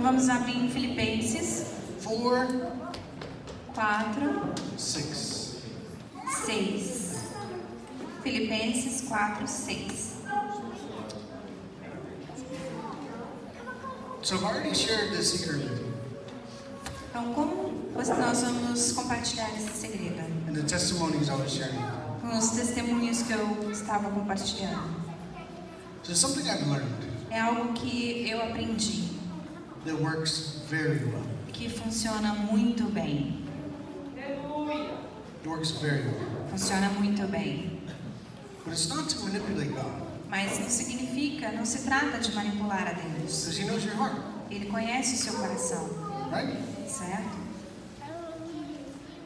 [0.00, 1.66] Então vamos abrir em Filipenses
[2.02, 2.72] 4
[3.74, 5.56] 4, 6.
[6.46, 7.18] 6.
[8.22, 10.16] Filipenses 4, 6.
[14.22, 15.92] So I've already shared this secret with you
[17.10, 18.08] Então, como nós
[18.40, 20.18] vamos compartilhar esse segredo?
[20.48, 21.76] and the testimonies I was sharing.
[22.22, 24.94] Com os testemunhos que eu estava compartilhando.
[26.04, 26.88] So something I've learned
[27.30, 29.19] É algo que eu aprendi,
[29.84, 31.24] that works very well.
[31.52, 33.36] que funciona muito bem.
[34.16, 36.48] It works very well.
[36.50, 37.80] Funciona muito bem.
[38.64, 40.02] But it's not to manipulate God.
[40.28, 43.46] Mas não significa, não se trata de manipular a Deus.
[43.46, 44.16] Because He knows your heart,
[44.50, 45.88] Ele conhece o seu coração,
[46.30, 46.56] right?
[46.86, 47.38] certo?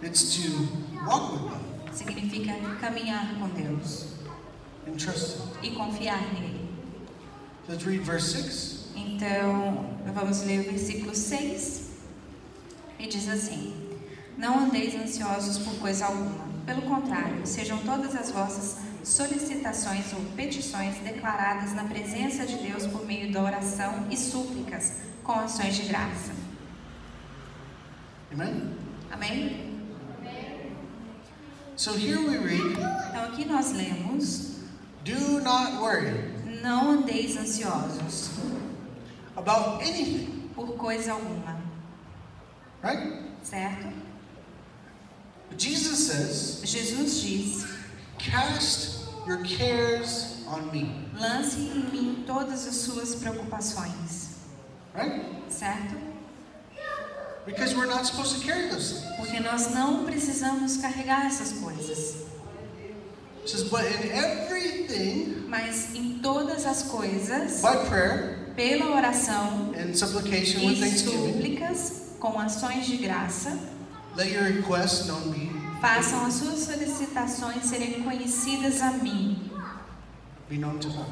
[0.03, 0.69] It's to
[1.07, 1.61] walk with God
[1.95, 4.07] Significa caminhar com Deus
[4.87, 5.73] and trust Him.
[5.73, 6.69] e confiar nele.
[7.69, 8.74] Let's read verse 6.
[8.95, 11.91] Então, vamos ler o versículo 6.
[12.99, 13.75] E diz assim:
[14.39, 16.45] Não andeis ansiosos por coisa alguma.
[16.65, 23.05] Pelo contrário, sejam todas as vossas solicitações ou petições declaradas na presença de Deus por
[23.05, 26.33] meio da oração e súplicas, com ações de graça.
[28.33, 28.73] Amen?
[29.11, 29.75] Amém?
[31.77, 34.61] So here we read, Então, aqui nós lemos:
[35.05, 38.31] do not worry Não andeis ansiosos
[39.37, 41.57] about anything, por coisa alguma,
[42.83, 43.21] right?
[43.43, 43.89] certo?
[45.57, 47.67] Jesus says, Jesus diz:
[48.19, 54.39] cast your cares on me, Lance em mim todas as suas preocupações,
[54.95, 55.23] right?
[55.49, 55.97] certo?
[57.47, 59.17] Because we're not supposed to carry those things.
[59.19, 62.25] Porque nós não precisamos carregar essas coisas.
[63.43, 70.99] It says, but in everything, Mas em todas as coisas, by prayer pela oração e
[70.99, 73.59] súplicas, com ações de graça,
[74.17, 75.51] let your requests known be,
[75.81, 79.51] façam as suas solicitações serem conhecidas a mim.
[80.49, 81.07] be known to God?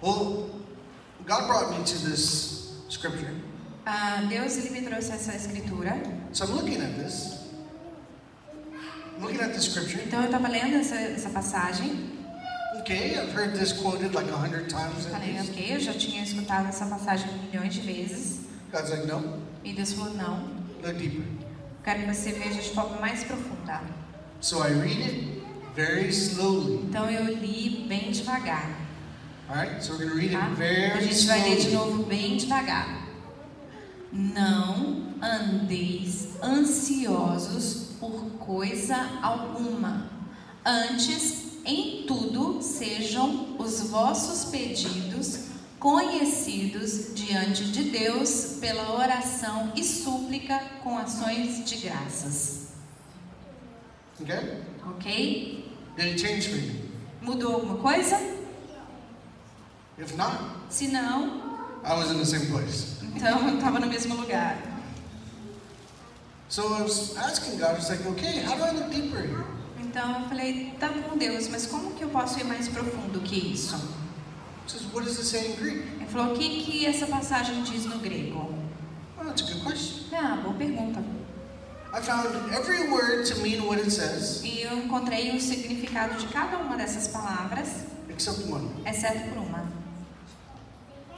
[0.00, 0.48] Well,
[1.26, 3.34] God brought me to this scripture.
[3.84, 6.00] Ah, Deus ele me trouxe essa escritura.
[6.32, 7.38] So I'm looking at this.
[9.16, 10.02] I'm looking at the scripture.
[10.06, 12.17] Então eu estava lendo essa, essa passagem.
[12.90, 15.04] Okay, I've heard this quoted like a hundred times.
[15.08, 18.40] Falei, ok, eu já tinha escutado essa passagem milhões de vezes.
[18.72, 20.48] God's like, no, E Deus falou, não,
[20.82, 21.22] look deeper.
[21.84, 23.82] quero que você veja de forma mais profunda.
[24.40, 25.42] So I read it
[25.76, 26.86] very slowly.
[26.88, 28.70] Então eu li bem devagar.
[29.50, 30.46] All right, so we're going to read Tá?
[30.46, 33.06] it A very gente vai ler de novo bem devagar.
[34.10, 40.06] Não andeis ansiosos por coisa alguma.
[40.64, 45.40] Antes, em tudo, sejam os vossos pedidos
[45.78, 52.68] conhecidos diante de Deus pela oração e súplica com ações de graças.
[54.20, 54.62] Okay?
[54.86, 55.64] Ok?
[55.96, 56.80] Did it change?
[57.22, 58.16] Mudou alguma coisa?
[59.98, 60.36] If not,
[60.70, 61.26] Se não,
[61.84, 62.96] I was in the same place.
[63.14, 64.56] então eu estava no mesmo lugar.
[66.48, 69.44] So I was asking God, I was like, okay, how do I look deeper here?
[69.98, 73.52] Então eu falei, tá bom Deus, mas como que eu posso ir mais profundo que
[73.52, 73.74] isso?
[74.64, 75.78] He says, what does it say in Greek?
[75.96, 78.54] Ele falou, o que que essa passagem diz no grego?
[79.20, 80.04] Oh, that's a good question.
[80.12, 81.02] Ah, boa pergunta.
[81.92, 86.28] I found every word to mean what it says, E eu encontrei o significado de
[86.28, 88.70] cada uma dessas palavras, except one.
[88.86, 89.66] exceto por uma.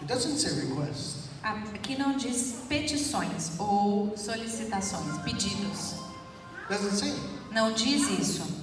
[0.01, 1.29] It doesn't say request.
[1.43, 5.97] Aqui não diz petições ou solicitações, pedidos.
[6.71, 7.13] It doesn't say.
[7.53, 8.60] Não diz isso.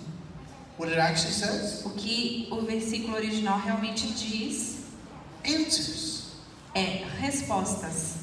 [0.77, 4.77] What it actually says, O que o versículo original realmente diz
[5.43, 6.33] answers.
[6.75, 8.17] é respostas.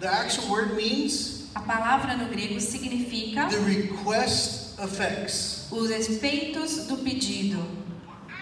[0.00, 6.98] The actual word means A palavra no grego significa the request affects os efeitos do
[6.98, 7.62] pedido,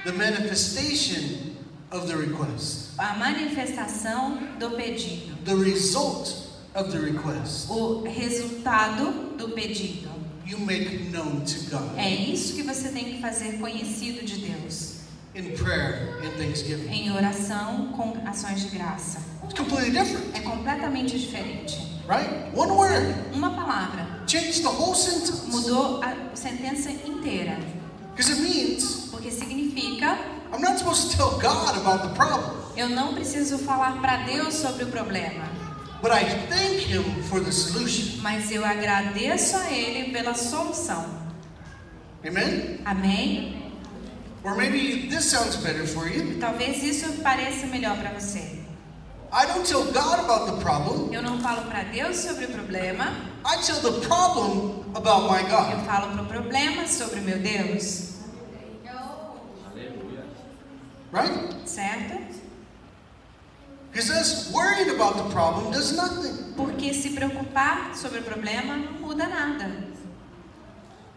[0.04, 1.56] the manifestation
[1.91, 6.28] of the request, a manifestação do pedido, the result
[6.74, 7.71] of the request.
[7.71, 10.10] o resultado do pedido.
[10.47, 11.97] You make known to God.
[11.98, 15.01] É isso que você tem que fazer conhecido de Deus,
[15.34, 16.89] in prayer and thanksgiving.
[16.89, 19.19] em oração com ações de graça.
[19.45, 21.77] It's completely different, É completamente diferente.
[22.09, 22.31] right?
[22.54, 23.15] One word.
[23.34, 24.07] Uma palavra.
[24.28, 25.47] Changed the whole sentence.
[25.48, 27.59] Mudou a sentença inteira,
[28.15, 30.16] because it means porque significa
[30.53, 34.54] I'm not supposed to tell God about the problem, eu não preciso falar para Deus
[34.54, 35.45] sobre o problema,
[36.03, 38.21] but I thank Him for the solution.
[38.22, 41.04] mas eu agradeço a Ele pela solução.
[42.27, 42.81] Amen?
[42.84, 43.72] Amém?
[44.45, 46.39] Or maybe this sounds better for you.
[46.39, 48.60] Talvez isso pareça melhor para você.
[49.33, 51.13] I don't tell God about the problem.
[51.13, 53.07] Eu não falo para Deus sobre o problema,
[53.45, 55.84] I tell the problem about my eu God.
[55.84, 58.15] falo pro problema sobre o meu Deus,
[61.13, 61.69] Right?
[61.69, 62.19] certo?
[63.97, 66.53] Because us worrying about the problem does nothing.
[66.54, 69.71] Porque se preocupar sobre o problema não muda nada.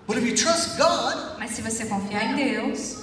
[0.07, 2.95] But if you trust God Mas se você confiar em Deus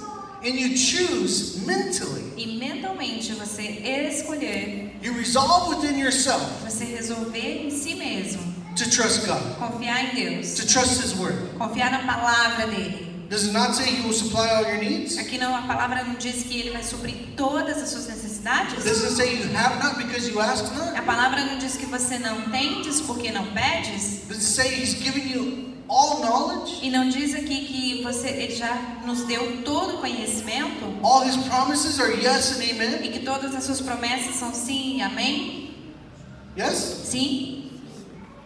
[0.43, 3.61] and you choose mentally, e mentalmente você
[4.09, 8.41] escolher, you resolve within yourself você resolver em si mesmo,
[8.75, 11.37] to trust God, confiar em Deus, to trust His Word.
[11.55, 13.06] confiar na palavra dele.
[13.29, 15.17] Does it not say He will supply all your needs?
[15.17, 18.83] Aqui não, a palavra não diz que ele vai suprir todas as suas necessidades?
[18.83, 20.97] Does it say you have not because you ask not?
[20.97, 24.21] A palavra não diz que você não tendes porque não pedes?
[24.27, 26.79] Does it say He's giving you all knowledge?
[26.81, 28.73] E não diz aqui que você, ele já
[29.05, 30.85] nos deu todo o conhecimento?
[31.03, 33.03] All His promises are yes and amen?
[33.03, 35.75] E que todas as suas promessas são sim e amém?
[36.57, 37.01] Yes?
[37.03, 37.56] Sim?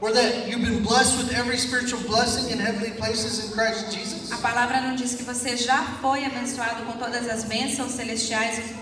[0.02, 4.32] Or that you've been blessed with every spiritual blessing in heavenly places in Christ Jesus?
[4.32, 8.74] A palavra não diz que você já foi abençoado com todas as bênçãos celestiais,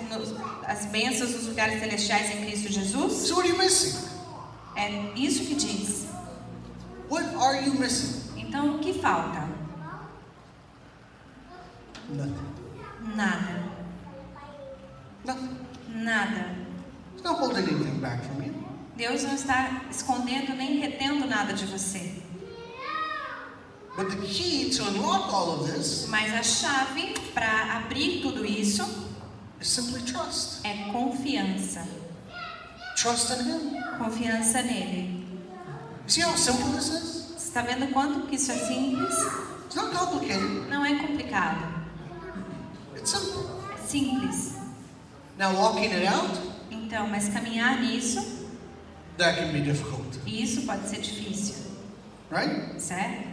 [0.65, 3.27] as bênçãos dos lugares celestiais em Cristo Jesus?
[3.27, 4.07] So what are you missing?
[4.77, 6.07] É isso que diz.
[7.09, 8.21] What are you missing?
[8.37, 9.45] Então, o que falta?
[12.07, 12.33] Nothing.
[13.15, 13.61] Nada.
[15.25, 15.57] Nothing.
[15.89, 16.55] Nada.
[17.13, 18.58] He's not holding anything back from you.
[18.99, 22.15] Deus não está escondendo nem retendo nada de você.
[23.95, 28.83] But the key to unlock all of this Mas a chave para abrir tudo isso
[29.61, 30.59] is simply trust.
[30.65, 31.87] é confiança.
[32.97, 33.81] Trust in Him.
[33.97, 35.25] Confiança nele.
[36.05, 37.25] See how simple this is?
[37.37, 39.15] Você está vendo quanto que isso é simples?
[39.65, 40.67] It's not complicated.
[40.69, 41.65] Não é complicado.
[42.97, 43.45] It's simple.
[43.73, 44.55] É simples.
[45.37, 46.37] Now walking it out,
[46.69, 48.19] Então, mas caminhar nisso,
[49.19, 51.55] that can be difficult, isso pode ser difícil,
[52.31, 52.79] right?
[52.79, 53.27] certo?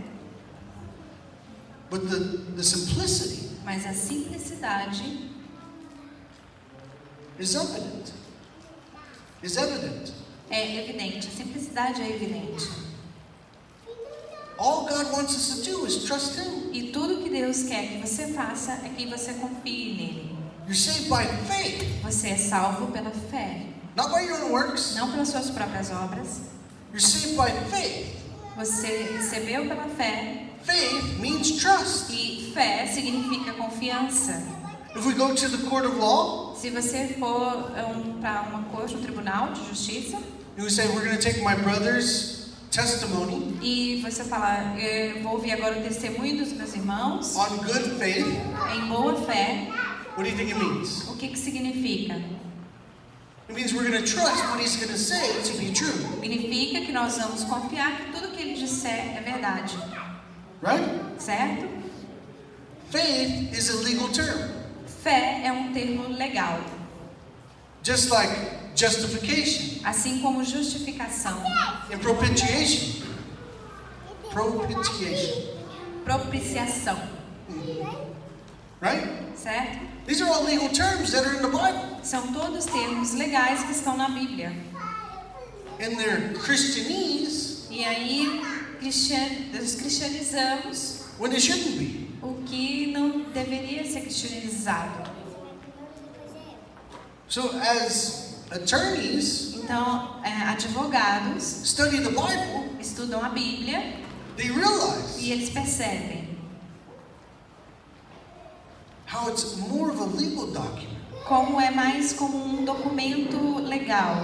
[1.89, 2.19] But the,
[2.57, 5.31] the simplicity Mas a simplicidade
[7.39, 8.13] is evident.
[9.43, 10.13] Is evident.
[10.51, 11.29] é evidente.
[11.29, 12.69] A simplicidade é evidente.
[14.59, 16.71] All God wants us to do is trust Him.
[16.73, 20.37] E tudo que Deus quer que você faça é que você confie nele.
[20.67, 23.67] You're saved by faith, Você é salvo pela fé,
[23.97, 24.95] not by your own works.
[24.97, 26.41] não pelas suas próprias obras.
[26.93, 28.07] By faith.
[28.57, 32.11] Você recebeu pela fé Faith means trust.
[32.11, 34.43] e fé significa confiança.
[34.95, 38.97] If we go to the court of law, Se você for um, para uma corte,
[38.97, 40.17] um tribunal de justiça,
[40.59, 45.53] we say, We're going to take my brother's testimony e você falar, eu vou ouvir
[45.53, 48.27] agora o testemunho dos meus irmãos, on good faith,
[48.75, 49.69] em boa fé,
[50.17, 51.03] what do you think it means?
[51.11, 52.15] o que que significa?
[53.49, 56.85] It means we're going to trust what he's going to say to be true, Significa
[56.85, 59.77] que nós vamos confiar que tudo que ele disser é verdade,
[60.61, 61.21] right?
[61.21, 61.69] certo?
[62.91, 64.51] Faith is a legal term,
[65.03, 66.61] Fé é um termo legal,
[67.85, 68.31] just like
[68.75, 69.81] justification.
[69.85, 71.41] Assim como justificação,
[71.93, 73.07] and propitiation.
[74.33, 75.43] Propitiation,
[76.05, 76.99] propiciação,
[78.81, 79.07] right?
[79.37, 79.79] certo?
[80.07, 83.73] These are all legal terms that are in the Bible, São todos termos legais que
[83.73, 84.53] estão na Bíblia.
[85.81, 88.41] and they're Christianese E aí
[88.81, 92.09] cristian- cristianizamos when they shouldn't be.
[92.23, 95.11] o que não deveria ser cristianizado.
[97.29, 103.97] So, as attorneys Então, é, advogados study the Bible, estudam a Bíblia
[104.37, 106.26] they realize e eles percebem
[109.07, 110.97] how it's more of a legal document.
[111.27, 114.17] como é mais como um documento legal.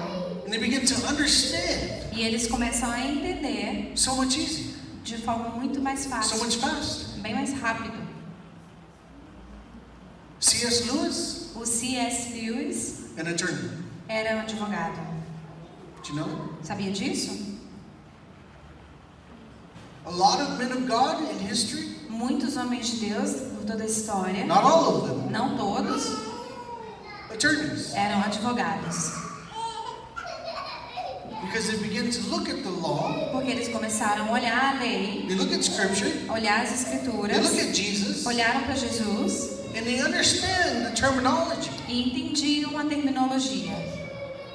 [0.46, 4.74] And they begin to understand E eles começam a entender so much easier,
[5.04, 7.20] de forma muito mais so fácil, much faster.
[7.22, 8.02] bem mais rápido.
[10.40, 10.90] C.S.
[10.90, 12.32] Lewis, O C.S.
[12.34, 13.70] Lewis an attorney.
[14.08, 15.00] era um advogado.
[16.02, 16.54] Do you know?
[16.62, 17.51] Sabia disso?
[20.04, 23.86] A lot of men of God in history, Muitos homens de Deus por toda a
[23.86, 26.06] história, not all of them, não todos,
[27.32, 29.12] attorneys, eram advogados.
[31.46, 35.34] because they to look at the law, Porque eles começaram a olhar a lei, they
[35.36, 39.60] look at Scripture, olhar as they escrituras, look at Jesus, olharam para Jesus.
[39.74, 43.72] And they understand the terminology, e entendiam a terminologia.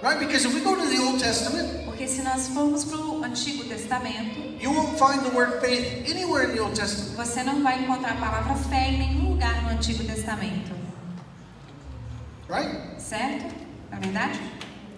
[0.02, 0.20] right?
[0.20, 3.64] Because if we go to the Old Testament, Porque se nós formos para o Antigo
[3.64, 7.16] Testamento, you won't find the word faith anywhere in the Old Testament.
[7.16, 10.76] você não vai encontrar a palavra fé em nenhum lugar no Antigo Testamento.
[12.48, 13.02] Right?
[13.02, 13.52] Certo?
[13.90, 14.40] Não é verdade?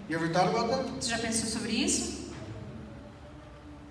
[0.10, 0.84] You ever thought about that?
[1.00, 2.34] Você já pensou sobre isso?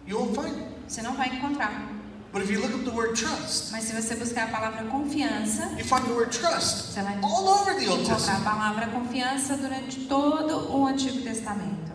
[0.06, 0.68] You won't find it.
[0.86, 1.88] Você não vai encontrar.
[2.30, 5.62] But if you look up the word trust, Mas se você buscar a palavra confiança,
[5.78, 8.44] you find the word trust você vai all over the Old encontrar a Testament.
[8.44, 11.87] palavra confiança durante todo o Antigo Testamento.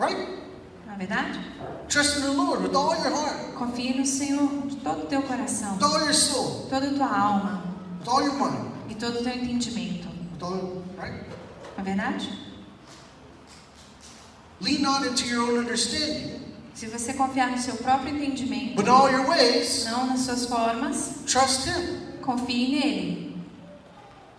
[0.00, 0.28] Right?
[0.86, 1.38] Não é verdade?
[1.88, 5.22] Trust in the Lord with all your heart, Confie no Senhor de todo o teu
[5.22, 7.62] coração, with all your soul, toda a tua alma
[8.00, 10.08] with all your mind, e todo o teu entendimento.
[10.32, 11.22] with all, right?
[11.76, 12.30] Não é verdade?
[14.60, 16.40] Lean not into your own understanding,
[16.74, 21.10] Se você confiar no seu próprio entendimento, but all your ways, não nas suas formas,
[21.26, 22.20] trust Him.
[22.22, 23.36] confie nele.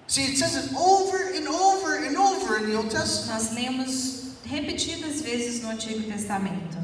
[0.07, 3.31] See, it says it over and over and over in the Old Testament.
[3.31, 4.20] Nós lemos
[4.51, 6.77] repetidas vezes no Antigo Testamento,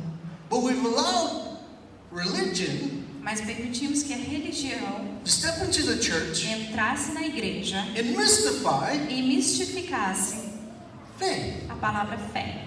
[0.50, 1.58] But we've allowed
[2.12, 8.94] religion mas permitimos que a religião step into the church entrasse na igreja and mystify
[9.10, 10.48] e mistificasse
[11.20, 12.64] faith a palavra fé,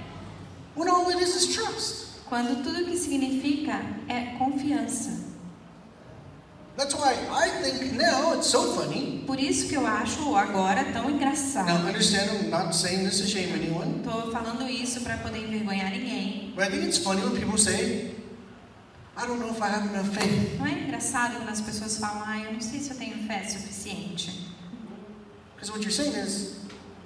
[0.76, 2.20] when all it is is trust.
[2.28, 5.29] quando tudo que significa é confiança.
[6.76, 9.22] That's why I think now it's so funny.
[9.26, 11.86] Por isso que eu acho agora tão Now, engraçado.
[11.86, 16.52] understand, I'm not saying this to shame anyone, Estou falando isso para poder envergonhar ninguém.
[16.54, 18.14] but I think it's funny when people say,
[19.16, 20.58] I don't know if I have enough faith.
[20.58, 23.46] Não é engraçado quando as pessoas falam, ah, eu não sei se eu tenho fé
[23.46, 24.48] suficiente.
[25.54, 26.54] Because what you're saying is,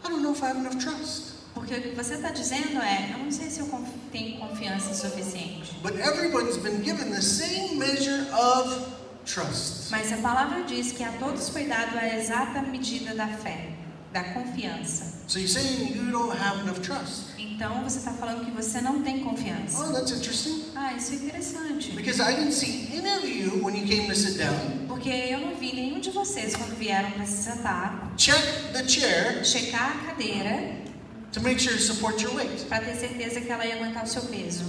[0.04, 1.32] I don't know if I have enough trust.
[1.54, 5.74] Porque o que você está dizendo é, eu não sei se eu tenho confiança suficiente.
[5.82, 8.86] But everyone's been given the same measure of
[9.24, 9.90] trust.
[9.90, 13.70] Mas a palavra diz que a todos foi dado a exata medida da fé,
[14.12, 15.22] da confiança.
[15.26, 17.34] So you're saying you don't have enough trust.
[17.38, 19.84] Então você está falando que você não tem confiança.
[19.84, 20.64] Oh, that's interesting.
[20.74, 21.92] Ah, isso é interessante.
[21.92, 25.40] Because I didn't see any of you when you came to sit down Porque eu
[25.40, 30.06] não vi nenhum de vocês quando vieram para se sentar, check the chair checar a
[30.06, 30.84] cadeira
[31.32, 34.06] to make sure to support your weight, para ter certeza que ela ia aguentar o
[34.06, 34.64] seu peso,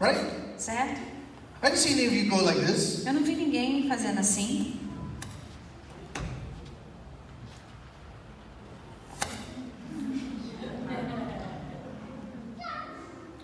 [0.00, 0.20] right?
[0.56, 1.11] certo?
[1.62, 3.04] I didn't see any of you go like this.
[3.06, 4.78] Eu não vi ninguém fazendo assim.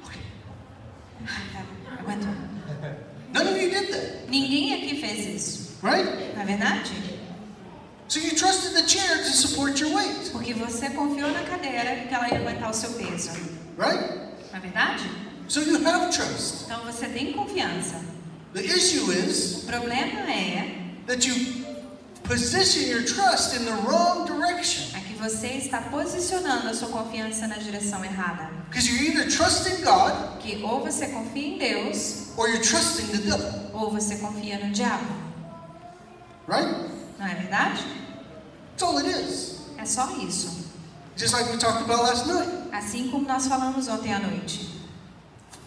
[0.05, 0.21] Okay.
[1.53, 1.65] Tá.
[3.33, 6.05] None of you did that, Ninguém aqui fez isso, right?
[6.35, 6.93] não é verdade?
[8.09, 12.15] So you trusted the chair to support your weight, Porque você confiou na cadeira que
[12.15, 13.31] ela ia aguentar o seu peso,
[13.79, 14.03] right?
[14.51, 15.05] não é verdade?
[15.49, 16.65] So you have trust.
[16.67, 18.01] Então você tem confiança.
[18.55, 21.65] The issue is O problema é, that you
[22.25, 24.85] position your trust in the wrong direction.
[24.97, 28.51] é que você está posicionando a sua confiança na direção errada.
[28.69, 33.19] Because you're either trusting God Que ou você confia em Deus, or you're trusting the
[33.19, 35.07] devil, ou você confia no diabo.
[36.47, 36.69] right?
[37.19, 37.83] Não é verdade?
[38.77, 39.57] That's all it is.
[39.79, 40.67] É só isso.
[41.17, 42.49] Just like we talked about last night.
[42.73, 44.69] Assim como nós falamos ontem à noite.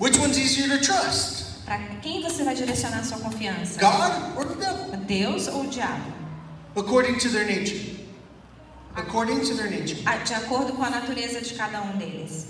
[0.01, 1.61] Which one's easier to trust?
[1.63, 3.79] Para quem você vai direcionar a sua confiança?
[3.79, 4.97] God or the devil?
[5.05, 6.11] Deus ou o diabo?
[6.75, 7.97] According to their nature.
[8.95, 10.01] According to their nature.
[10.07, 12.47] Ah, De acordo com a natureza de cada um deles.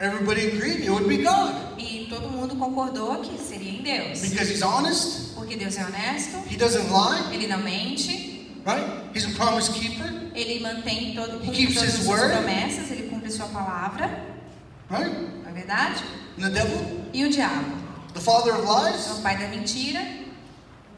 [0.00, 1.54] Everybody agreed it would be God.
[1.78, 4.20] E todo mundo concordou que seria em Deus.
[4.22, 8.86] Because he's honest, Porque Deus é honesto, he doesn't lie, ele não mente, right?
[9.14, 12.32] He's a promise keeper, ele mantém todo, cumpre keeps todas his as suas word.
[12.36, 14.22] promessas, ele cumpre sua palavra,
[14.90, 15.14] right?
[15.66, 16.04] É verdade?
[16.38, 17.64] And the devil, E o diabo?
[18.14, 20.00] the father of É lies, o pai da mentira,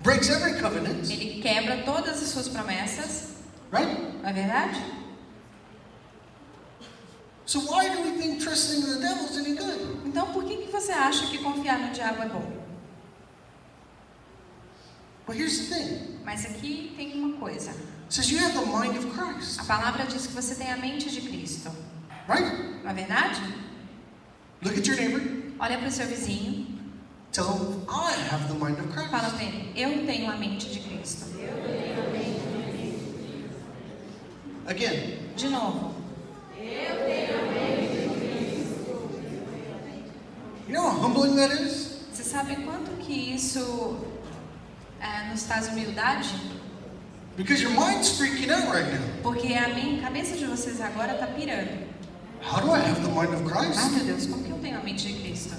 [0.03, 3.35] breaks every covenant, ele quebra todas as suas promessas,
[3.73, 4.01] right?
[4.23, 4.81] não é verdade?
[7.47, 10.07] So why do we think trusting the devil is any good?
[10.07, 12.59] Então por que, que você acha que confiar no diabo é bom?
[15.27, 16.19] But here's the thing.
[16.25, 17.73] Mas aqui tem uma coisa.
[18.11, 21.11] Says you have the mind of Christ, A palavra diz que você tem a mente
[21.11, 21.71] de Cristo,
[22.29, 22.83] right?
[22.83, 23.41] não é verdade?
[24.63, 25.21] Look at your neighbor.
[25.61, 26.67] Olha para o seu vizinho,
[27.33, 29.11] Tell him, I have the mind of Christ.
[29.11, 31.27] fala para ele, eu tenho a mente de Cristo.
[34.67, 35.95] Again, De novo,
[40.67, 41.99] you know how humbling that is?
[42.13, 43.97] você sabe quanto que isso
[45.01, 46.29] é, nos traz humildade?
[47.37, 49.01] Because your mind's freaking out right now.
[49.23, 51.88] Porque a minha a cabeça de vocês agora está pirando.
[52.43, 53.91] How do I have the mind of Ah, Christ?
[53.93, 55.55] meu Deus, como que eu tenho a mente de Cristo?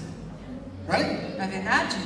[0.88, 1.36] Right?
[1.38, 1.96] É verdade?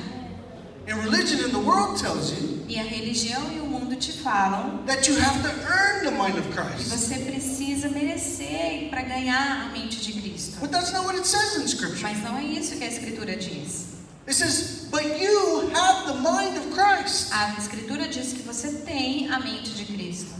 [0.86, 4.84] And religion in the world tells you E a religião e o mundo te falam
[4.86, 6.90] that you have to earn the mind of que Christ.
[6.90, 10.58] você precisa merecer para ganhar a mente de Cristo.
[10.60, 12.02] But that's not what it says in Scripture.
[12.02, 13.94] Mas não é isso que a Escritura diz.
[14.26, 17.32] It says, but you have the mind of Christ.
[17.32, 20.32] A Escritura diz que você tem a mente de Cristo.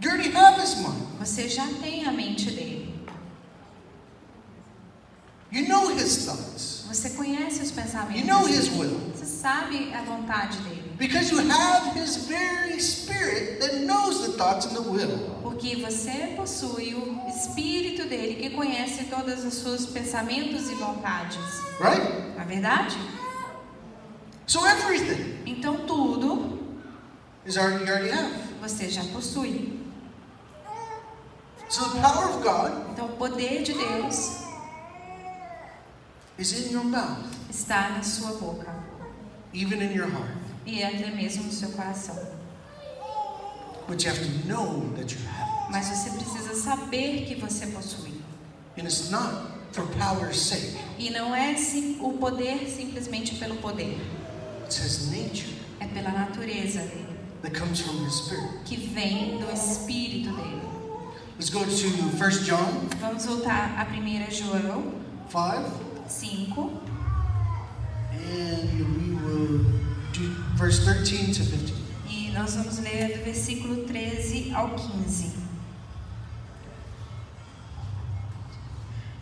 [0.00, 1.01] You already have his mind.
[1.24, 2.92] Você já tem a mente dele.
[5.52, 6.84] You know his thoughts.
[6.88, 8.20] Você conhece os pensamentos.
[8.20, 8.98] You know his will.
[9.14, 10.82] Você sabe a vontade dele.
[10.98, 15.30] Because you have his very spirit that knows the thoughts and the will.
[15.42, 21.38] Porque você possui o Espírito dele que conhece todos os seus pensamentos e vontades.
[21.78, 22.34] Right?
[22.34, 22.96] Não é verdade?
[24.46, 26.58] So everything Então tudo
[27.46, 28.32] is already already have.
[28.60, 29.81] você já possui.
[31.72, 34.42] So the power of God Então o poder de Deus
[36.38, 38.74] is in your mouth, está na sua boca
[39.54, 40.36] even in your heart.
[40.66, 42.16] e até mesmo no seu coração.
[43.88, 45.70] But you have to know that you have it.
[45.72, 48.20] Mas você precisa saber que você possui.
[48.78, 49.32] And it's not
[49.72, 50.76] for power's sake.
[50.98, 53.98] E não é sim, o poder simplesmente pelo poder,
[54.64, 58.48] It's his nature é pela natureza dele, that comes from his spirit.
[58.64, 60.62] que vem do espírito dele.
[61.38, 64.94] Let's go to 1 John Vamos voltar a 1 João
[65.28, 65.92] 5.
[66.08, 66.80] 5,
[68.12, 69.58] And we will
[70.12, 71.72] do verse 13 to 15.
[72.08, 75.32] e nós vamos ler do versículo 13 ao 15.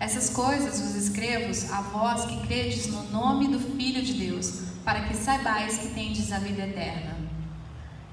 [0.01, 5.03] Essas coisas vos escrevo a vós que credes no nome do Filho de Deus, para
[5.03, 7.17] que saibais que tendes a vida eterna.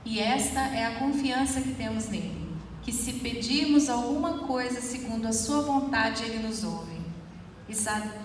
[0.06, 2.47] E esta é a confiança que temos nele,
[2.88, 6.96] que se pedirmos alguma coisa segundo a sua vontade, ele nos ouve.
[7.67, 7.74] E,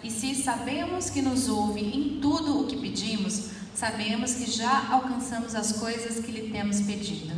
[0.06, 5.56] e se sabemos que nos ouve em tudo o que pedimos, sabemos que já alcançamos
[5.56, 7.34] as coisas que lhe temos pedido.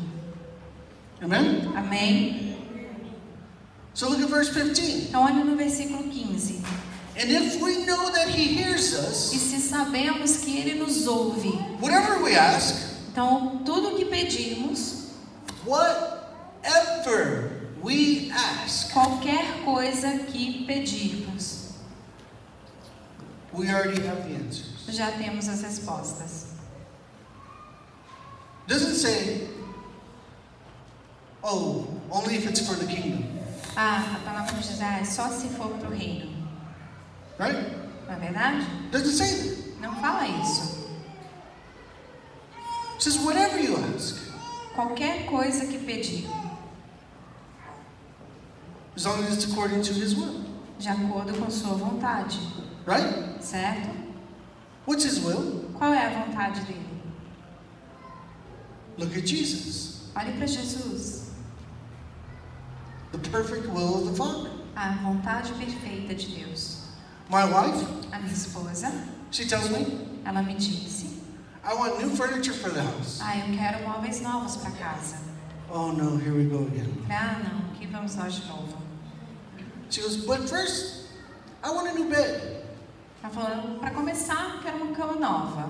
[1.22, 1.72] Amen?
[1.74, 2.58] Amém?
[3.94, 5.06] So look at verse 15.
[5.08, 6.60] Então, olha no versículo 15.
[7.16, 11.58] And if we know that he hears E us, se sabemos que ele nos ouve,
[11.80, 12.74] whatever we ask,
[13.10, 15.04] então tudo o que pedimos,
[16.68, 17.50] whatever
[17.83, 21.73] we ask, qualquer coisa que pedirmos,
[23.53, 24.87] we already have the answers.
[24.88, 26.46] já temos as respostas.
[28.66, 29.46] Doesn't say,
[31.42, 33.24] oh, only if it's for the kingdom,
[33.77, 36.31] Ah, a palavra de diz, ah, é só se for para o reino.
[37.38, 37.77] right?
[38.07, 38.64] Não é verdade?
[38.90, 39.81] Doesn't say that.
[39.81, 40.85] Não fala isso.
[42.94, 44.16] It says, whatever you ask,
[44.74, 46.27] Qualquer coisa que pedir,
[48.96, 50.44] as long as it's according to his will,
[50.78, 52.38] de acordo com sua vontade,
[52.87, 53.42] right?
[53.42, 53.90] certo?
[54.87, 55.64] What's his will?
[55.78, 56.85] Qual é a vontade dele?
[58.98, 61.30] Look at Jesus, Olhe para Jesus,
[63.12, 64.50] the perfect will of the Father.
[64.76, 66.83] a vontade perfeita de Deus.
[67.30, 68.92] My wife, A minha esposa,
[69.30, 71.20] she tells me, ela me disse:
[71.64, 73.18] I want new furniture for the house.
[73.22, 75.16] Ah, eu quero móveis novos para casa.
[75.70, 76.92] Oh no, here we go again.
[77.11, 78.76] Ah, não, aqui vamos nós de novo.
[79.90, 81.07] She goes, but first,
[81.62, 82.62] I want a new bed,
[83.23, 85.68] Ela falou: para começar, quero uma cama nova,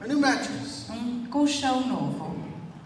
[0.00, 0.86] a new mattress.
[0.90, 2.36] um colchão novo.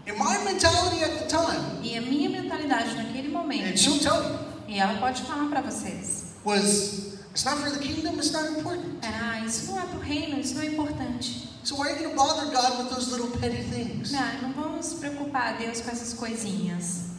[0.05, 4.21] And my mentality at the time, E a minha mentalidade naquele and momento, she'll tell
[4.21, 8.49] you, e ela pode falar para vocês: was it's not for the kingdom, it's not
[8.49, 8.99] important.
[9.03, 11.49] Ah, isso não é para o reino, isso não é importante.
[11.63, 14.11] So why are you going to bother God with those little petty things?
[14.11, 17.12] Não, não vamos preocupar a Deus com essas coisinhas.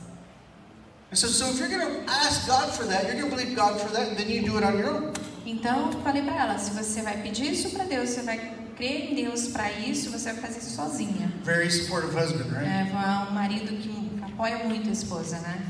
[5.46, 9.14] Então, falei para ela: se você vai pedir isso para Deus, você vai crer em
[9.14, 11.32] Deus para isso, você vai fazer isso sozinha.
[11.44, 12.66] Very supportive husband, right?
[12.66, 15.62] É um marido que apoia muito a esposa, né?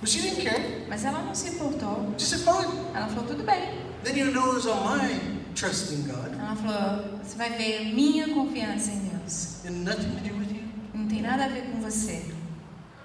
[0.00, 0.84] But she didn't care.
[0.88, 2.14] Mas ela não se importou.
[2.18, 2.72] She said, fine.
[2.94, 3.70] Ela falou: tudo bem.
[4.04, 5.20] Then you know it's on my
[5.54, 9.64] trust in God Ela falou: você vai ver minha confiança em Deus.
[9.64, 10.62] and nothing to do with you.
[10.94, 12.24] Não tem nada a ver com você.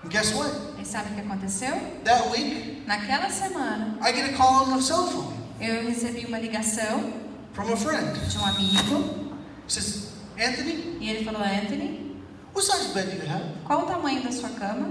[0.08, 0.50] And guess what?
[0.80, 1.76] E sabe o que aconteceu?
[2.06, 6.39] That week, Naquela semana, I get a call on the cell phone eu recebi uma
[6.39, 7.12] ligação
[7.52, 8.13] from a friend.
[8.30, 9.36] de um amigo
[9.67, 12.15] says, Anthony, e ele falou: Anthony,
[12.54, 13.43] what size bed do you have?
[13.65, 14.88] qual o tamanho da sua cama?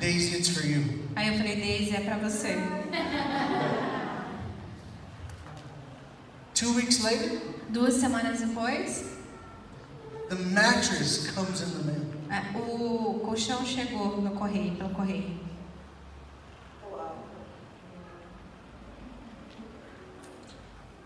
[0.00, 0.84] Daisy, it's for you.
[1.16, 2.58] Aí eu falei: Daisy, é para você.
[6.54, 7.40] Two weeks later,
[7.70, 9.04] Duas semanas depois,
[10.32, 12.06] the mattress comes in the mail.
[12.30, 15.38] é, o colchão chegou no correio, pelo correio.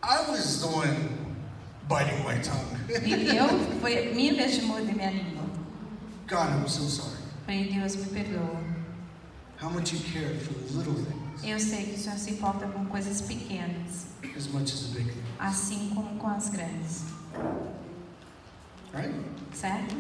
[0.03, 1.35] I was the one
[1.89, 2.23] biting
[3.05, 3.49] E eu,
[3.81, 5.45] foi minha vez de morder minha língua.
[6.29, 7.17] God, I'm so sorry.
[7.45, 8.61] Falei, Deus, me perdoa.
[9.61, 12.67] How much you cared for the little things Eu sei que o Senhor se importa
[12.67, 15.27] com coisas pequenas, as much as the big things.
[15.41, 17.03] assim como com as grandes.
[18.93, 19.13] Right?
[19.53, 19.95] Certo?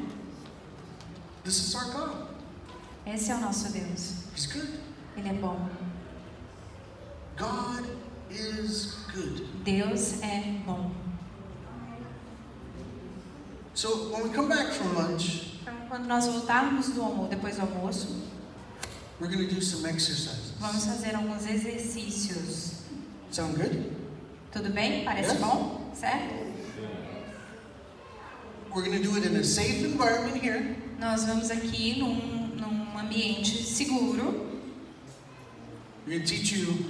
[1.44, 2.28] This is our God.
[3.06, 4.24] Esse é o nosso Deus.
[4.34, 4.68] He's good.
[5.16, 5.68] Ele é bom.
[7.36, 7.84] God
[8.30, 9.44] is good.
[9.64, 10.90] Deus é bom.
[13.74, 17.62] So when we come back from lunch, Então, quando nós voltarmos do almoço, depois do
[17.62, 18.08] almoço,
[19.20, 20.52] we're going to do some exercises.
[20.58, 22.82] vamos fazer alguns exercícios.
[23.30, 23.92] Sound good?
[24.52, 25.04] Tudo bem?
[25.04, 25.40] Parece Yes.
[25.40, 25.90] bom?
[25.94, 26.34] Certo?
[28.76, 30.76] We're going to do it in a safe environment here.
[31.00, 32.14] Nós vamos aqui num,
[32.56, 34.50] num ambiente seguro
[36.06, 36.84] We're going to teach you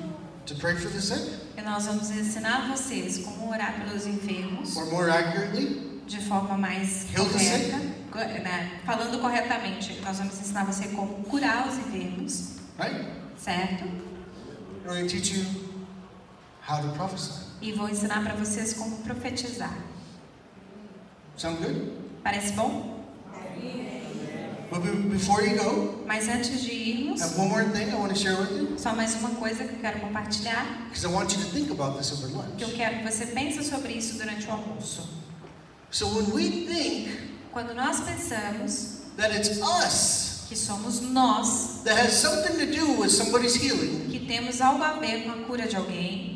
[0.46, 1.22] to pray for the sick,
[1.56, 7.06] e nós vamos ensinar vocês como orar pelos enfermos or more accurately, de forma mais
[7.14, 7.70] Heal the sick.
[8.10, 8.80] correta, né?
[8.84, 10.00] falando corretamente.
[10.04, 13.06] Nós vamos ensinar você como curar os enfermos, right?
[13.38, 13.84] certo?
[14.84, 15.44] We're going to teach you
[16.68, 17.46] how to prophesy.
[17.62, 19.85] E vou ensinar para vocês como profetizar.
[21.36, 21.92] Sound good?
[22.24, 22.94] Parece bom?
[24.70, 27.94] But be- before you go, Mas antes de irmos, I have one more thing I
[27.94, 31.08] want to share with you, só mais uma coisa que eu quero compartilhar, because I
[31.08, 32.76] want you to think about this over que eu lunch.
[32.76, 35.08] quero que você pense sobre isso durante o almoço.
[35.92, 37.08] So when we think
[37.52, 43.10] Quando nós pensamos that it's us que somos nós that has something to do with
[43.10, 46.35] somebody's healing, que temos algo a ver com a cura de alguém,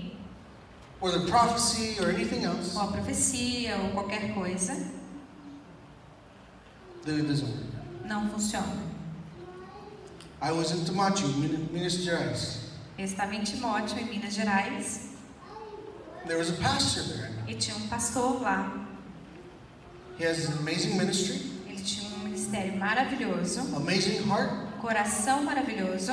[1.01, 4.75] or the prophecy, or anything else, ou a profecia, ou qualquer coisa,
[7.05, 7.65] then it doesn't work.
[8.07, 8.89] não funciona.
[10.43, 10.85] I was in
[11.39, 12.61] Min- Minas Gerais.
[12.99, 15.11] Eu estava em Timóteo, em Minas Gerais,
[16.27, 17.31] There was a pastor there.
[17.49, 18.87] e tinha um pastor lá.
[20.19, 26.13] He has an amazing ministry, Ele tinha um ministério maravilhoso, amazing heart, um coração maravilhoso,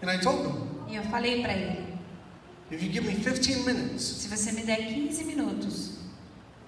[0.00, 1.81] and I told him, e eu falei para ele:
[2.72, 5.90] if you give me 15 minutes, se você me der 15 minutos,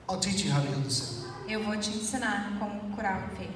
[0.08, 1.24] I'll teach you how to heal the sick.
[1.48, 3.54] eu vou te ensinar como curar o enfermo.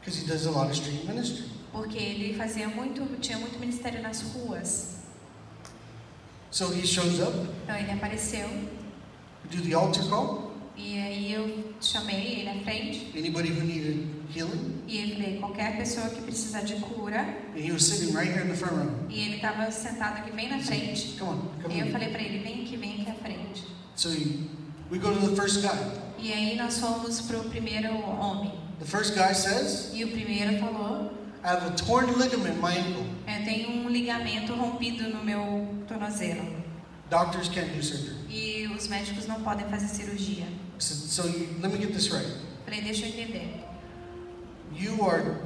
[0.00, 1.48] Because he does a lot of street ministry.
[1.72, 4.96] Porque ele fazia muito, tinha muito ministério nas ruas.
[6.50, 7.32] So he shows up,
[7.64, 10.41] Então ele apareceu we do the altar call.
[10.76, 15.76] E aí eu chamei ele à frente Anybody who needed healing, e ele falei, qualquer
[15.76, 17.20] pessoa que precisar de cura,
[17.54, 18.90] and he was sitting right here in the front row.
[19.10, 21.16] e ele estava sentado aqui bem na frente.
[21.18, 21.90] Come on, come E eu on.
[21.92, 23.64] falei para ele, vem aqui, vem aqui à frente.
[23.96, 24.08] So
[24.90, 25.76] we go to the first guy.
[26.18, 28.52] E aí nós fomos pro primeiro homem.
[28.78, 31.12] The first guy says, E o primeiro falou,
[31.44, 33.04] I have a torn ligament in my ankle.
[33.26, 36.62] eu tenho um ligamento rompido no meu tornozelo.
[37.12, 38.16] Doctors can't do surgery.
[38.30, 40.46] E os médicos não podem fazer cirurgia.
[40.78, 42.26] Said, so you, let me get this right.
[42.64, 43.62] Falei, deixa eu entender.
[44.74, 45.36] You are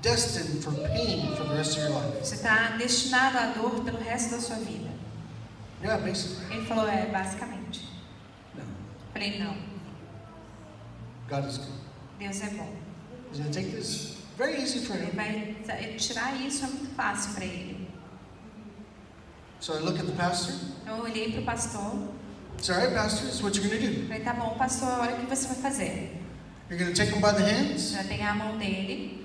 [0.00, 2.18] destined for pain for the rest of your life.
[2.24, 4.90] Você está destinado à dor pelo resto da sua vida.
[5.82, 6.46] Yeah, basically.
[6.56, 7.86] Ele falou, é, basicamente.
[8.54, 8.62] No.
[9.12, 9.54] Falei, não,
[11.28, 11.72] God is good.
[12.18, 12.72] Deus é bom.
[13.30, 15.16] He's going to take this very easy for Ele him.
[15.16, 17.71] vai ele tirar isso, é muito fácil para ele.
[19.62, 20.54] So I look at the pastor.
[20.88, 22.08] Eu olhei para o pastor,
[22.58, 23.26] It's all right, pastor.
[23.26, 24.06] This is what you're going to do.
[24.08, 26.18] falei, tá bom, pastor, olha o que você vai fazer.
[26.68, 29.24] You're going to take him by the Você hands, vai pegar a mão dele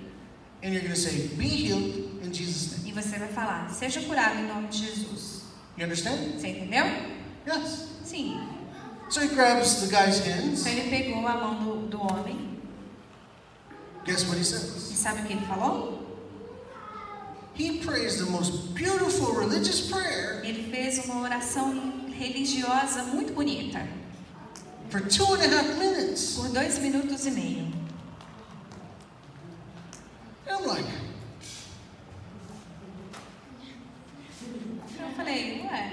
[0.63, 3.99] and you're going to say, "Be healed in Jesus' name." e você vai falar, seja
[4.03, 5.41] curado em nome de Jesus.
[5.75, 6.17] You understand?
[6.37, 6.85] Você entendeu?
[7.47, 7.87] Yes.
[8.05, 8.39] Sim.
[9.09, 10.61] So he grabs the guy's hands.
[10.61, 12.59] Então ele pegou a mão do, do homem
[14.05, 14.91] Guess what he says?
[14.91, 15.96] e sabe o que ele falou?
[17.57, 21.73] He prays the most beautiful religious prayer Ele fez uma oração
[22.11, 23.85] religiosa muito bonita,
[24.89, 26.35] for two and a half minutes.
[26.35, 27.67] por dois minutos e meio.
[30.49, 30.85] I'm like,
[34.99, 35.91] Eu falei, ué,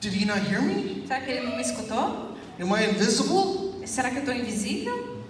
[0.00, 1.04] did he not hear me?
[1.06, 2.36] será que ele não me escutou?
[2.58, 3.86] Am I invisible?
[3.86, 5.20] Será que eu estou invisível?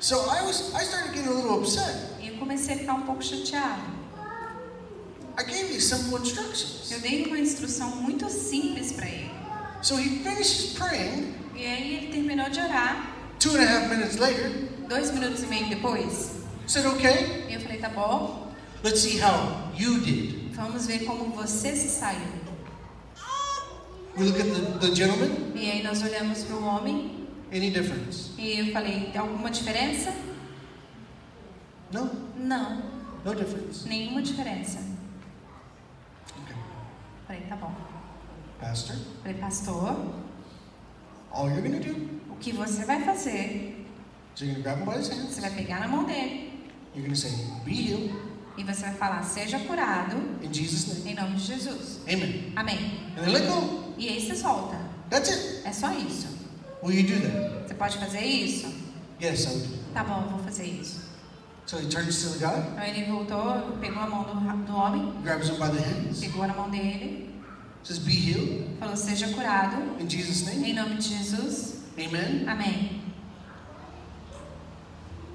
[0.00, 2.15] So I was, I started getting a little upset.
[2.38, 3.82] Comecei a ficar um pouco chateado.
[5.38, 6.90] I gave you simple instructions.
[6.90, 9.30] Eu dei uma instrução muito simples para ele.
[9.82, 11.34] So he finishes praying.
[11.54, 13.14] E aí ele terminou de orar.
[13.38, 14.50] Two and a half minutes later,
[14.88, 16.30] Dois minutos e meio depois,
[16.66, 21.26] said, "Okay, e eu falei, tá bom, let's see how you did." vamos ver como
[21.34, 22.46] você se saiu.
[24.16, 25.52] We look at the, the gentleman.
[25.54, 28.30] E aí nós olhamos para o homem Any difference?
[28.38, 30.12] e eu falei, tem alguma diferença?
[31.92, 32.82] No, Não,
[33.24, 33.88] no difference.
[33.88, 34.78] nenhuma diferença.
[36.42, 36.56] Okay.
[37.26, 37.72] Falei, tá bom.
[38.60, 40.14] Pastor, Falei, pastor,
[41.30, 43.86] all you're to do o que você vai fazer?
[44.34, 45.34] is you're to grab him by his hands.
[45.34, 46.52] Você vai pegar na mão dele
[46.94, 47.30] You're to say,
[47.64, 48.14] Be healed
[48.58, 51.10] e você vai falar, seja curado in Jesus' name.
[51.12, 52.00] em nome de Jesus.
[52.08, 52.52] Amen.
[52.56, 52.78] Amém.
[53.16, 53.92] And then let go.
[53.98, 54.76] E aí você solta.
[55.10, 55.66] That's it.
[55.66, 56.26] É só isso.
[56.82, 57.68] Will you do that?
[57.68, 58.66] Você pode fazer isso?
[59.22, 59.68] Yes, I would.
[59.94, 61.05] Tá bom, eu vou fazer isso.
[61.66, 65.12] So he turns to the guy, Então ele voltou, pegou a mão do, do homem,
[65.24, 67.28] grabs him by the hands, pegou na mão dele,
[67.82, 70.70] says, Be healed falou, seja curado in Jesus' name.
[70.70, 71.82] em nome de Jesus.
[71.98, 72.48] Amen.
[72.48, 73.02] Amém.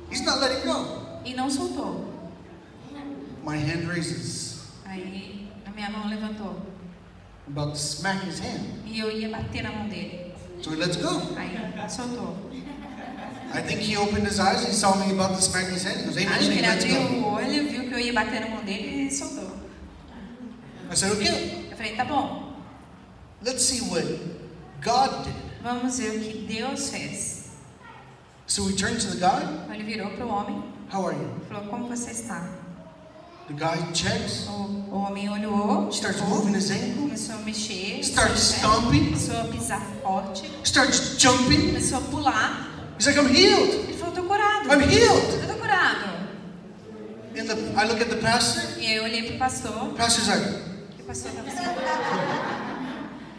[0.10, 1.02] He's not letting go.
[1.26, 2.06] E não soltou.
[3.44, 4.62] My hand raises.
[4.86, 6.62] Aí a minha mão levantou.
[7.48, 8.62] I'm about to smack his hand.
[8.86, 10.32] E eu ia bater na mão dele.
[10.62, 11.10] So he lets go.
[11.36, 12.38] Aí soltou.
[13.54, 14.66] I think he opened his eyes.
[14.66, 16.00] He saw me about to smack his hand.
[16.02, 16.18] He goes.
[16.18, 19.08] Acho And que ele abriu o olho, viu que eu ia bater na mão dele
[19.08, 19.52] e soltou.
[20.92, 22.54] I said, Okay, Eu falei, tá bom,
[23.44, 24.06] let's see what
[24.84, 25.34] God did.
[25.64, 27.52] vamos ver o que Deus fez.
[28.48, 29.44] So we turned to the guy.
[29.64, 30.62] Então ele virou pro homem
[30.94, 31.30] How are you?
[31.48, 32.50] falou, como você está?
[33.48, 34.52] The guy checks, O,
[34.92, 39.82] o homem olhou, starts moving his ankle, começou a mexer, starts stomping, começou a pisar
[40.04, 41.68] forte, starts jumping.
[41.68, 42.68] começou a pular.
[43.02, 43.74] He's like, I'm healed.
[43.74, 44.70] Ele falou, tô curado.
[44.70, 45.42] I'm healed.
[45.42, 46.06] Eu tô curado.
[47.36, 48.62] And the, I look at the pastor.
[48.80, 50.46] E eu olhei pro pastor, The pastor's like,
[51.00, 51.66] e o pastor tava assim,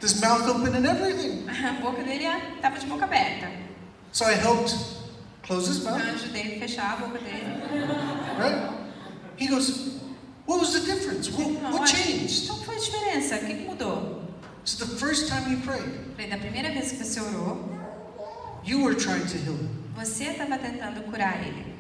[0.01, 1.47] this mouth open and everything.
[1.49, 2.25] a boca dele
[2.61, 3.53] tava de boca aberta.
[4.11, 4.75] So I helped
[5.45, 7.63] close his Então mouth, eu ajudei a fechar a boca dele.
[8.41, 8.69] right?
[9.37, 10.01] He goes,
[10.47, 11.31] what was the difference?
[11.31, 12.49] What, what "Ué, changed?
[12.49, 13.37] Qual foi a diferença?
[13.37, 14.23] O que mudou?
[14.65, 16.01] It's the first time you prayed.
[16.17, 17.71] Falei, da primeira vez que você orou,
[18.65, 19.69] You were trying to heal him.
[19.95, 21.75] você estava tentando curar ele.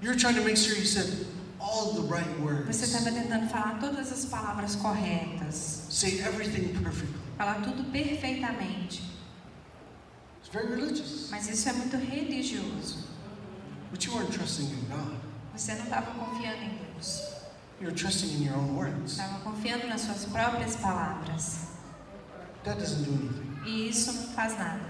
[0.00, 1.26] You were trying to make sure you said
[1.60, 2.82] all the right Você words.
[2.82, 5.86] estava tentando falar todas as palavras corretas.
[5.88, 7.14] Say everything perfectly.
[7.36, 9.02] Falar tudo perfeitamente.
[10.40, 11.28] It's very religious.
[11.30, 13.06] Mas isso é muito religioso.
[13.90, 15.16] But you weren't trusting in God.
[15.56, 17.22] Você não estava confiando em Deus.
[17.80, 19.12] You were trusting in your own words.
[19.12, 21.68] Estava confiando nas suas próprias palavras.
[22.64, 23.58] That doesn't do anything.
[23.66, 24.80] E isso não faz nada.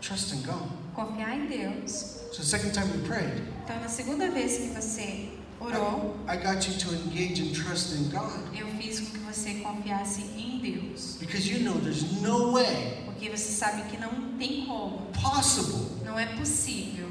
[0.00, 0.68] Trust in God.
[0.94, 2.20] Confiar em Deus.
[2.32, 5.28] So the second time you prayed, Então, na segunda vez que você
[5.60, 8.54] orou, I got you to engage and trust in God.
[8.54, 11.16] eu fiz com que você confiasse em Deus.
[11.20, 16.18] Because you know there's no way Porque você sabe que não tem como, possible não
[16.18, 17.08] é possível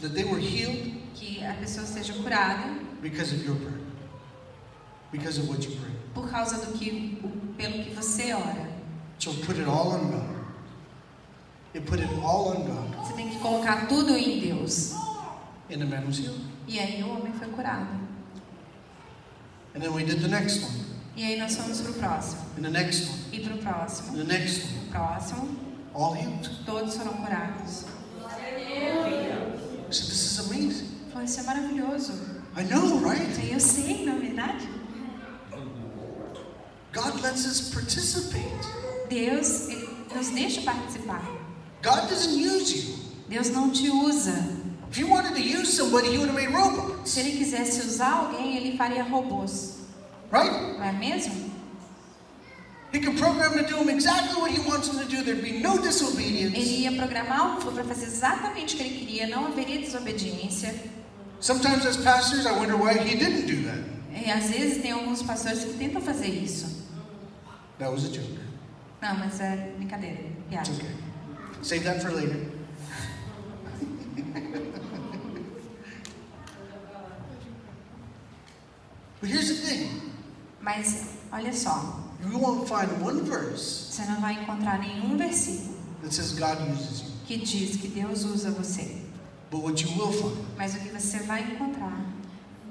[0.00, 3.80] that they were healed que a pessoa seja curada because of your prayer.
[5.10, 5.96] Because of what you prayed.
[6.14, 7.18] por causa do que,
[7.56, 8.68] pelo que você ora.
[9.18, 10.10] So put it all on God.
[10.10, 10.44] You put it all on God.
[11.74, 14.92] Você tem que colocar tudo em Deus.
[15.68, 16.40] And the man was healed.
[16.68, 17.88] E aí o homem foi curado.
[19.74, 20.84] And then we did the next one.
[21.16, 22.42] E aí nós fomos próximo.
[22.54, 23.18] The next one.
[23.32, 24.10] E pro próximo.
[24.10, 24.86] And the next one.
[24.86, 25.58] O próximo,
[26.64, 27.86] todos foram curados.
[29.88, 30.88] Said, this is amazing.
[31.12, 32.12] Falei, isso é maravilhoso.
[32.56, 33.50] I know, right?
[33.52, 34.68] Eu sei, na verdade.
[36.92, 38.68] God lets us participate.
[39.08, 41.33] Deus ele nos deixa participar.
[41.84, 42.94] God doesn't use you.
[43.28, 44.32] Deus não te usa.
[44.90, 47.10] If he wanted to use somebody, he would have made robots.
[47.10, 49.80] Se ele quisesse usar alguém, ele faria robôs.
[50.32, 50.50] Right?
[50.78, 51.52] Não é mesmo?
[52.92, 55.24] He could program to do him exactly what he wants them to do.
[55.24, 56.56] There'd be no disobedience.
[56.56, 60.74] Ele ia programar o robô para fazer exatamente o que ele queria, não haveria desobediência.
[61.40, 63.82] Sometimes as pastors, I wonder why he didn't do that.
[64.24, 66.84] E às vezes tem alguns pastores que tentam fazer isso.
[67.78, 68.38] That was a joke.
[69.02, 70.70] Não, mas é brincadeira, piada.
[70.70, 71.03] It's okay.
[71.64, 72.36] Save that for later.
[79.20, 80.12] but here's the thing.
[80.60, 86.12] Mas olha só, You won't find one verse você não vai encontrar nenhum versículo that
[86.14, 87.10] says God uses you.
[87.26, 89.02] que diz que Deus usa você.
[89.50, 92.00] But what you will find Mas o que você vai encontrar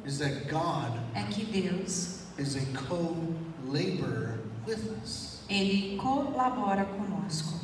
[0.06, 5.42] is that God é que Deus, is a co-laborer with us.
[5.50, 7.63] ele colabora conosco.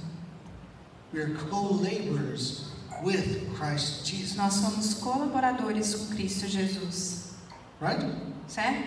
[1.11, 2.69] We are co-laborers
[3.03, 4.35] with Christ Jesus.
[4.37, 7.33] Nós somos colaboradores com Cristo Jesus,
[7.81, 7.99] Right?
[8.47, 8.77] certo?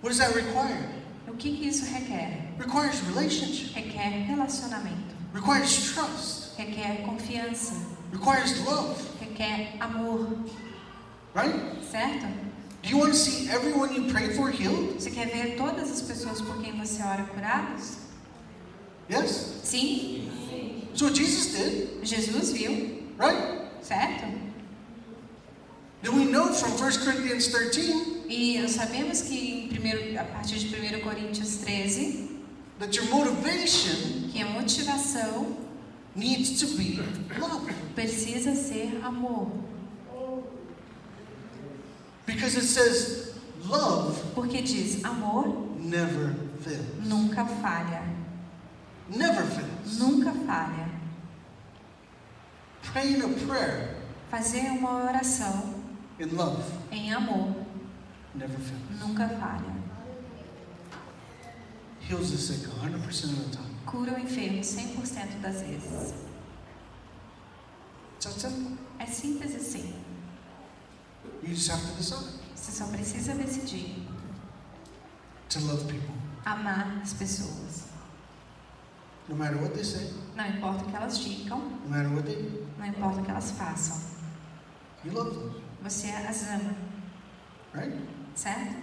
[0.00, 0.88] What does that require?
[1.26, 2.54] O que, que isso requer?
[2.58, 3.74] Requires relationship.
[3.74, 6.56] Requer relacionamento, Requires trust.
[6.56, 7.74] requer confiança,
[8.12, 8.96] Requires love.
[9.20, 10.26] requer amor,
[11.34, 11.54] Right?
[11.90, 12.26] certo?
[12.82, 14.94] Do you want to see everyone you pray for healed?
[14.98, 17.98] Você quer ver todas as pessoas por quem você ora curadas?
[19.10, 19.60] Yes.
[19.64, 20.30] Sim,
[20.94, 23.68] So Jesus did, Jesus viu, right?
[23.82, 24.26] certo?
[26.02, 30.66] Then we know from 1 Corinthians 13 E sabemos que em primeiro, a partir de
[30.74, 32.28] 1 Coríntios 13,
[32.78, 35.56] that your motivation que a motivação
[36.14, 37.00] needs to be
[37.38, 37.72] love.
[37.94, 39.50] precisa ser amor.
[42.26, 45.46] Because it says love Porque diz: amor
[45.78, 46.84] never fails.
[47.04, 48.02] nunca falha.
[49.08, 49.98] Never fails.
[49.98, 50.88] Nunca falha.
[52.92, 53.96] Praying a prayer
[54.30, 55.74] Fazer uma oração
[56.20, 57.54] in love em amor
[58.34, 59.00] never fails.
[59.00, 59.78] nunca falha.
[62.08, 63.74] Heals the sick 100% of the time.
[63.86, 66.14] Cura o enfermo 100% das vezes.
[68.98, 69.94] É simples assim.
[71.42, 74.02] You just have to decide Você só precisa decidir
[75.50, 76.14] to love people.
[76.44, 77.87] amar as pessoas.
[79.28, 82.36] No matter what they say, Não importa o que elas digam, no matter what they
[82.36, 84.00] do, não importa o que elas façam.
[85.04, 85.52] you love them.
[85.82, 86.74] Você as ama,
[87.74, 87.92] Right?
[88.34, 88.76] certo?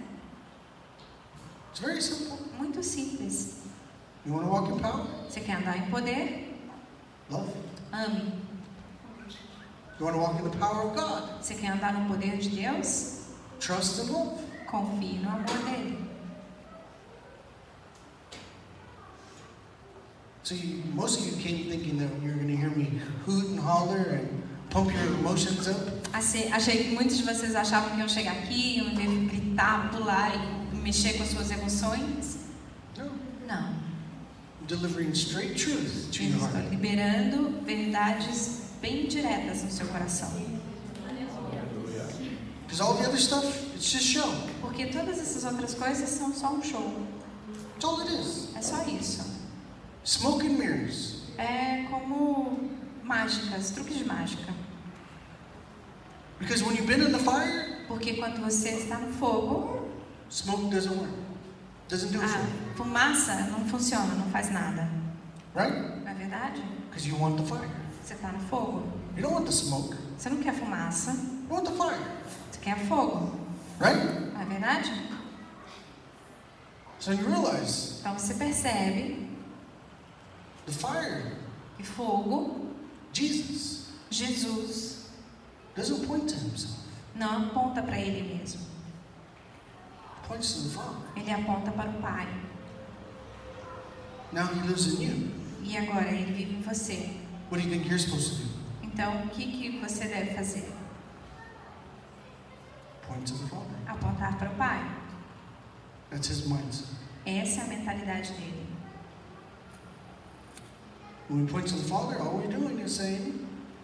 [1.70, 2.38] It's very simple.
[2.58, 3.62] Muito simples.
[4.24, 5.06] You want to walk in power?
[5.28, 6.56] Você quer andar em poder?
[7.28, 7.50] Love.
[7.92, 8.32] Ame.
[9.98, 11.42] You want to walk in the power of God?
[11.42, 13.26] Você quer andar no poder de Deus?
[13.60, 14.40] Trust and love.
[14.66, 16.05] Confie no amor dele.
[20.46, 23.58] So you, most of you came thinking that you're going to hear me hoot and
[23.58, 25.76] holler and pump your emotions up.
[26.12, 30.30] Achei, achei que muitos de vocês achavam que iam chegar aqui, iam ver gritar, pular
[30.36, 32.36] e mexer com as suas emoções.
[32.96, 33.10] No.
[33.48, 33.70] Não.
[34.60, 36.70] I'm delivering straight truth to your heart.
[36.70, 40.30] liberando verdades bem diretas no seu coração.
[42.68, 44.32] Because all the other stuff, it's just show.
[44.60, 47.04] Porque todas essas outras coisas são só um show.
[47.82, 48.54] All it is.
[48.54, 49.35] É só isso.
[50.06, 51.16] Smoke and mirrors.
[51.36, 52.60] É como
[53.02, 54.54] mágicas, truques de mágica.
[56.38, 59.88] Because when you've been in the fire, Porque quando você está no fogo,
[60.30, 61.12] smoke doesn't work.
[61.88, 62.28] Doesn't do a
[62.76, 64.88] fumaça não funciona, não faz nada.
[65.56, 65.74] Right?
[66.04, 66.62] Não é verdade?
[66.88, 67.68] Because you want the fire.
[68.04, 68.86] Você está no fogo.
[69.16, 69.96] You don't want the smoke.
[70.16, 72.00] Você não quer fumaça, You want the fire.
[72.52, 73.40] você quer fogo.
[73.80, 73.98] Right?
[74.32, 74.92] Não é verdade?
[77.00, 79.25] So you realize Então você percebe
[80.66, 81.32] the fire,
[81.76, 82.74] que fogo,
[83.12, 85.08] Jesus, Jesus,
[85.74, 86.76] doesn't point to himself.
[87.14, 88.60] não aponta para ele mesmo.
[90.28, 91.02] Points to the Father.
[91.16, 92.26] Ele aponta para o Pai.
[94.32, 95.30] Now he lives in you.
[95.62, 97.16] E agora ele vive em você.
[97.48, 98.48] What do you think you're supposed to do?
[98.82, 100.72] Então o que, que você deve fazer?
[103.06, 103.76] Point to the Father.
[103.86, 104.82] Apontar para o Pai.
[106.10, 106.88] That's his mindset.
[107.24, 108.66] Essa é a mentalidade dele.
[108.66, 108.74] When we point to the Father, all we're doing
[110.56, 111.15] is saying,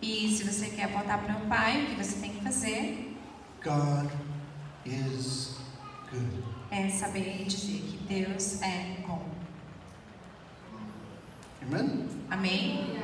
[0.01, 3.17] E se você quer apontar para o Pai, o que você tem que fazer
[3.65, 4.11] God
[4.87, 5.51] is
[6.11, 6.45] good.
[6.71, 9.25] é saber dizer que Deus é bom.
[11.63, 12.09] Amen?
[12.31, 12.99] Amém?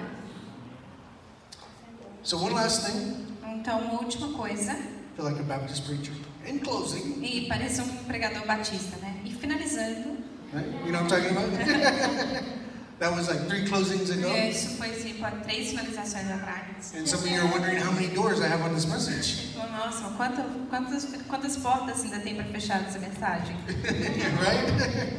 [2.23, 6.13] So one last thing, Então, uma última coisa, I feel like a Baptist preacher.
[6.47, 9.21] In closing, e parece um pregador batista, né?
[9.25, 10.19] E finalizando,
[10.53, 10.69] right?
[10.85, 12.49] You know what I'm talking about?
[12.99, 14.29] that was like three closings ago.
[14.29, 16.95] e isso foi tipo há três finalizações atrás.
[16.95, 19.53] And some of you are wondering how many doors I have on this message.
[19.53, 23.57] Tipo, nossa, quantas, quantas portas ainda tem para fechar essa mensagem?
[24.41, 25.19] right?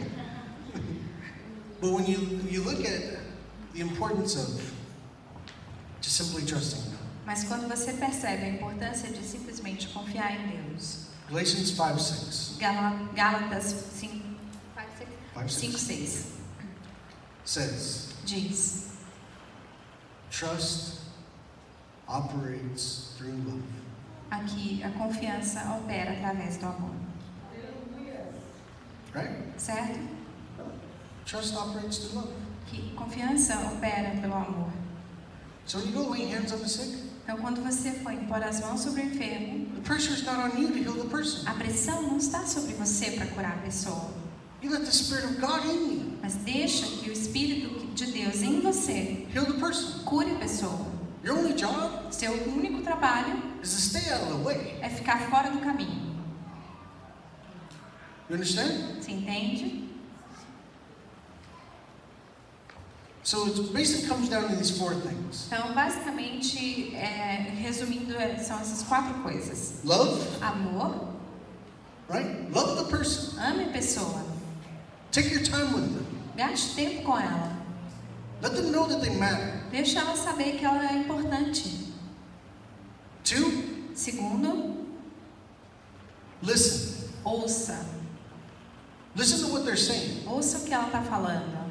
[1.82, 3.20] but when you, you look at
[3.74, 4.74] the importance of
[6.02, 7.00] just simply trusting God.
[7.26, 12.58] Mas quando você percebe a importância de simplesmente confiar em Deus, Galatians 5 6.
[12.60, 13.65] Gala- Gálatas
[14.00, 14.13] 5,
[15.38, 16.38] 5 5 6 6
[17.50, 18.90] says, diz:
[20.30, 21.00] Trust
[22.08, 23.64] operates through love.
[24.32, 26.94] aqui a confiança opera através do amor,
[29.14, 29.32] Right?
[29.58, 30.00] certo?
[31.26, 32.34] Trust operates through love.
[32.68, 34.70] Que confiança opera pelo amor.
[35.66, 38.80] So when you go hands on the sick, Então, quando você for impor as mãos
[38.82, 41.48] sobre o enfermo, the pressure's not on you to heal the person.
[41.48, 44.12] a pressão não está sobre você para curar a pessoa,
[44.62, 48.39] You let the Spirit of God in you mas deixa que o Espírito de Deus
[48.50, 50.04] em você heal the person.
[50.06, 50.86] cure a pessoa.
[51.24, 54.78] Your only job Seu único trabalho is to stay out of the way.
[54.82, 56.10] é ficar fora do caminho.
[58.30, 59.02] You understand?
[59.02, 59.90] Você entende?
[63.23, 68.60] So it basically comes down to these four things Então, basicamente, é, resumindo, é, são
[68.60, 71.10] essas quatro coisas: love, amor,
[72.10, 72.50] right?
[72.52, 73.38] Love the person.
[73.40, 74.23] ame a pessoa,
[75.12, 76.06] Take your time with them.
[76.38, 77.59] gaste tempo com ela,
[78.42, 79.62] Let them know that they matter.
[79.71, 81.87] deixa ela saber que ela é importante.
[83.23, 84.85] Two, Segundo,
[86.42, 87.10] listen.
[87.25, 87.85] ouça,
[89.15, 90.23] Listen to what they're saying.
[90.25, 91.69] ouça o que ela está falando.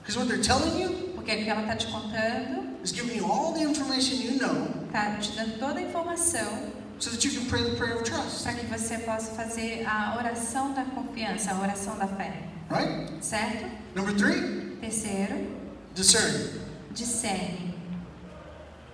[0.00, 3.24] Because what they're telling you Porque o que ela está te contando is giving you
[3.30, 7.46] all the information you know está te dando toda a informação so that you can
[7.48, 8.42] pray the prayer of trust.
[8.42, 12.42] para que você possa fazer a oração da confiança, a oração da fé.
[12.70, 13.24] Right?
[13.24, 13.66] Certo?
[13.94, 15.46] Number three, Terceiro,
[15.94, 16.60] discern.
[16.94, 17.74] discerne.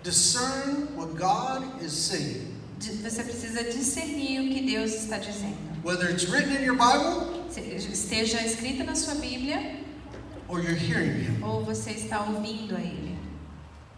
[0.03, 2.55] Discern what God is saying.
[2.80, 5.57] Você precisa discernir o que Deus está dizendo.
[5.82, 9.80] Whether it's written in your Bible Esteja escrito na sua Bíblia
[10.49, 11.42] or you're hearing Him.
[11.42, 13.18] ou você está ouvindo a Ele.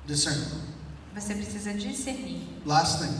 [0.06, 0.40] Discern.
[1.14, 2.40] Você precisa discernir.
[2.64, 3.14] Last thing,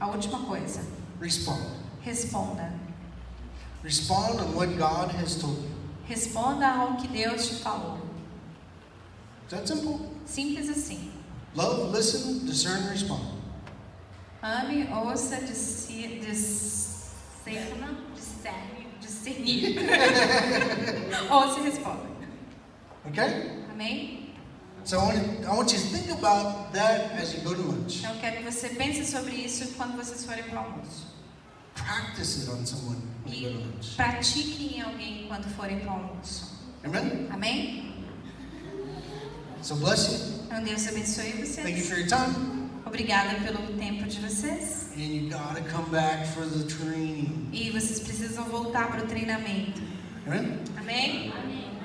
[0.00, 0.80] A última coisa,
[1.20, 1.62] respond.
[2.02, 2.72] responda.
[3.84, 5.70] Respond on what God has told you.
[6.08, 7.98] Responda ao que Deus te falou.
[9.46, 10.00] Is that simple?
[10.26, 11.10] Simples assim.
[11.54, 13.20] Love, listen, discern, respond.
[14.42, 16.18] Ame, ouça, discerna,
[18.14, 19.78] discerne, discernir.
[21.30, 22.06] ouça e responda.
[23.06, 23.64] Okay?
[23.70, 24.34] Amém?
[24.84, 27.62] So I want, you, I want you to think about that as you go to
[27.62, 28.00] lunch.
[28.00, 31.06] Então eu quero que você pense sobre isso quando vocês forem para o almoço.
[31.74, 33.96] Practice it on someone when you go to lunch.
[33.96, 36.52] pratique em alguém quando forem para o almoço.
[36.84, 37.28] Amen?
[37.30, 37.93] Amém?
[39.64, 40.44] So bless you.
[40.44, 41.88] Então Deus abençoe Thank you vocês.
[41.88, 42.68] for your time.
[42.84, 44.88] Obrigada pelo tempo de vocês.
[44.94, 47.48] And you gotta come back for the training.
[47.50, 49.80] E vocês precisam voltar para o treinamento.
[50.26, 50.58] Amen?
[50.76, 51.32] Amém?